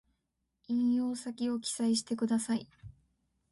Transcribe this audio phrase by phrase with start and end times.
[0.67, 2.67] 引用先を記載してください